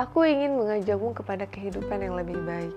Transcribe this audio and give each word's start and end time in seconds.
Aku 0.00 0.24
ingin 0.24 0.56
mengajakmu 0.56 1.12
kepada 1.12 1.44
kehidupan 1.44 2.00
yang 2.00 2.16
lebih 2.16 2.40
baik. 2.48 2.72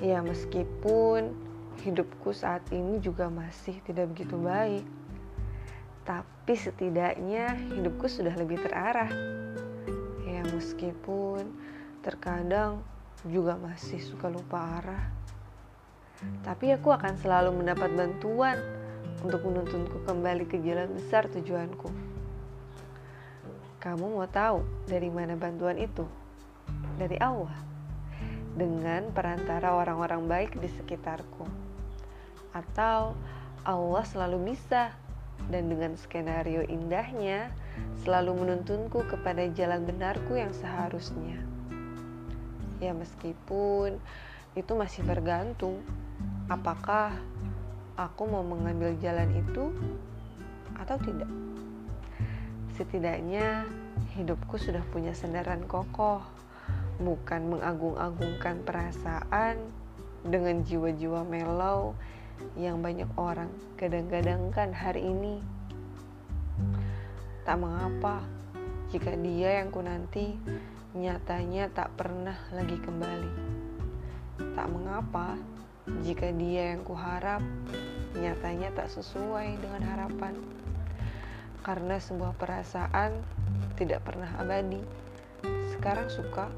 Ya, 0.00 0.24
meskipun 0.24 1.36
hidupku 1.84 2.32
saat 2.32 2.64
ini 2.72 2.96
juga 2.96 3.28
masih 3.28 3.76
tidak 3.84 4.16
begitu 4.16 4.40
baik, 4.40 4.88
tapi 6.08 6.56
setidaknya 6.56 7.52
hidupku 7.76 8.08
sudah 8.08 8.32
lebih 8.40 8.56
terarah. 8.56 9.12
Ya, 10.24 10.40
meskipun 10.48 11.44
terkadang 12.00 12.80
juga 13.28 13.60
masih 13.60 14.00
suka 14.00 14.32
lupa 14.32 14.80
arah, 14.80 15.12
tapi 16.40 16.72
aku 16.72 16.88
akan 16.88 17.20
selalu 17.20 17.52
mendapat 17.52 17.92
bantuan 17.92 18.56
untuk 19.20 19.44
menuntunku 19.44 20.00
kembali 20.08 20.48
ke 20.48 20.56
jalan 20.64 20.88
besar 20.96 21.28
tujuanku. 21.28 22.07
Kamu 23.88 24.20
mau 24.20 24.28
tahu 24.28 24.84
dari 24.84 25.08
mana 25.08 25.32
bantuan 25.32 25.80
itu? 25.80 26.04
Dari 27.00 27.16
Allah. 27.24 27.56
Dengan 28.52 29.08
perantara 29.16 29.72
orang-orang 29.72 30.28
baik 30.28 30.60
di 30.60 30.68
sekitarku. 30.68 31.48
Atau 32.52 33.16
Allah 33.64 34.04
selalu 34.04 34.52
bisa 34.52 34.92
dan 35.48 35.72
dengan 35.72 35.96
skenario 35.96 36.68
indahnya 36.68 37.48
selalu 38.04 38.36
menuntunku 38.44 39.08
kepada 39.08 39.48
jalan 39.56 39.80
benarku 39.88 40.36
yang 40.36 40.52
seharusnya. 40.52 41.40
Ya 42.84 42.92
meskipun 42.92 43.96
itu 44.52 44.72
masih 44.76 45.00
bergantung 45.00 45.80
apakah 46.52 47.16
aku 47.96 48.28
mau 48.28 48.44
mengambil 48.44 48.92
jalan 49.00 49.32
itu 49.32 49.72
atau 50.76 51.00
tidak. 51.00 51.32
Setidaknya 52.78 53.66
hidupku 54.14 54.54
sudah 54.54 54.86
punya 54.94 55.10
sandaran 55.10 55.66
kokoh, 55.66 56.22
bukan 57.02 57.50
mengagung-agungkan 57.50 58.62
perasaan 58.62 59.58
dengan 60.22 60.62
jiwa-jiwa 60.62 61.26
melau 61.26 61.98
yang 62.54 62.78
banyak 62.78 63.10
orang 63.18 63.50
kadang-kadangkan 63.74 64.70
hari 64.70 65.10
ini. 65.10 65.42
Tak 67.42 67.58
mengapa 67.58 68.22
jika 68.94 69.10
dia 69.18 69.58
yang 69.58 69.74
ku 69.74 69.82
nanti 69.82 70.38
nyatanya 70.94 71.74
tak 71.74 71.90
pernah 71.98 72.38
lagi 72.54 72.78
kembali. 72.78 73.32
Tak 74.54 74.70
mengapa 74.70 75.34
jika 76.06 76.30
dia 76.30 76.78
yang 76.78 76.86
kuharap 76.86 77.42
nyatanya 78.14 78.70
tak 78.70 78.86
sesuai 78.86 79.58
dengan 79.58 79.82
harapan 79.82 80.38
karena 81.68 82.00
sebuah 82.00 82.32
perasaan 82.40 83.20
tidak 83.76 84.00
pernah 84.08 84.32
abadi. 84.40 84.80
Sekarang 85.76 86.08
suka, 86.08 86.48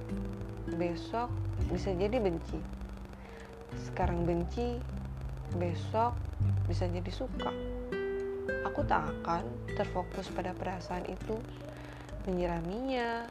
besok 0.79 1.35
bisa 1.67 1.91
jadi 1.99 2.23
benci. 2.23 2.63
Sekarang 3.91 4.23
benci, 4.23 4.79
besok 5.59 6.15
bisa 6.71 6.87
jadi 6.87 7.11
suka. 7.11 7.51
Aku 8.71 8.87
tak 8.87 9.11
akan 9.11 9.51
terfokus 9.75 10.31
pada 10.31 10.55
perasaan 10.55 11.03
itu, 11.11 11.43
menyiraminya, 12.31 13.27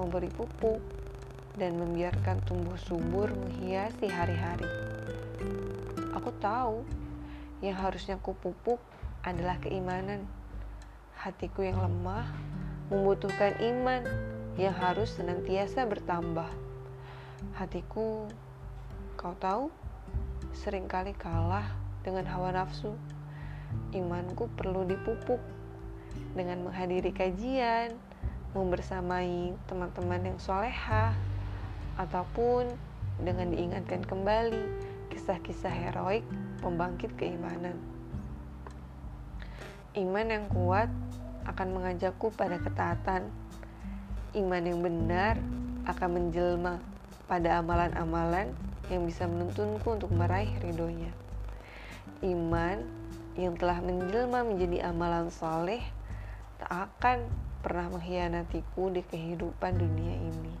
memberi 0.00 0.32
pupuk, 0.32 0.80
dan 1.60 1.76
membiarkan 1.76 2.40
tumbuh 2.48 2.80
subur 2.80 3.28
menghiasi 3.28 4.08
hari-hari. 4.08 4.64
Aku 6.16 6.32
tahu 6.40 6.80
yang 7.60 7.76
harusnya 7.76 8.16
kupupuk 8.16 8.80
adalah 9.20 9.60
keimanan 9.60 10.39
hatiku 11.20 11.60
yang 11.60 11.76
lemah 11.76 12.24
membutuhkan 12.88 13.52
iman 13.60 14.00
yang 14.56 14.72
harus 14.72 15.12
senantiasa 15.20 15.84
bertambah. 15.84 16.48
Hatiku, 17.60 18.24
kau 19.20 19.36
tahu, 19.36 19.68
sering 20.56 20.88
kali 20.88 21.12
kalah 21.12 21.68
dengan 22.00 22.24
hawa 22.24 22.56
nafsu. 22.56 22.96
Imanku 23.92 24.48
perlu 24.56 24.88
dipupuk 24.88 25.38
dengan 26.32 26.64
menghadiri 26.64 27.12
kajian, 27.12 27.92
membersamai 28.56 29.52
teman-teman 29.68 30.24
yang 30.24 30.38
soleha, 30.40 31.12
ataupun 32.00 32.64
dengan 33.20 33.52
diingatkan 33.52 34.00
kembali 34.08 34.64
kisah-kisah 35.12 35.68
heroik 35.68 36.24
pembangkit 36.64 37.12
keimanan. 37.20 37.76
Iman 39.98 40.30
yang 40.30 40.46
kuat 40.48 40.86
akan 41.50 41.68
mengajakku 41.76 42.30
pada 42.34 42.56
ketaatan. 42.62 43.28
Iman 44.32 44.62
yang 44.62 44.80
benar 44.80 45.38
akan 45.90 46.08
menjelma 46.14 46.78
pada 47.26 47.58
amalan-amalan 47.58 48.54
yang 48.90 49.06
bisa 49.06 49.26
menuntunku 49.26 49.86
untuk 49.86 50.10
meraih 50.10 50.50
ridhonya. 50.62 51.10
Iman 52.22 52.86
yang 53.38 53.54
telah 53.54 53.78
menjelma 53.78 54.42
menjadi 54.42 54.90
amalan 54.90 55.30
soleh 55.30 55.82
tak 56.58 56.90
akan 56.90 57.26
pernah 57.62 57.88
mengkhianatiku 57.92 58.90
di 58.92 59.02
kehidupan 59.06 59.78
dunia 59.78 60.14
ini. 60.18 60.54